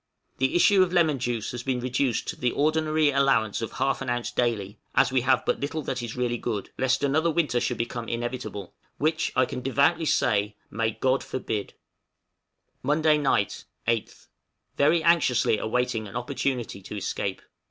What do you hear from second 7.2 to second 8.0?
winter should